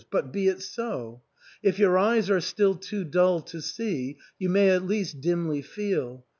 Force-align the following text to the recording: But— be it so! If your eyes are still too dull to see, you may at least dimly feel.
But— 0.09 0.31
be 0.33 0.47
it 0.47 0.63
so! 0.63 1.21
If 1.61 1.77
your 1.77 1.95
eyes 1.95 2.27
are 2.31 2.41
still 2.41 2.73
too 2.73 3.03
dull 3.03 3.39
to 3.41 3.61
see, 3.61 4.17
you 4.39 4.49
may 4.49 4.69
at 4.71 4.83
least 4.83 5.21
dimly 5.21 5.61
feel. 5.61 6.25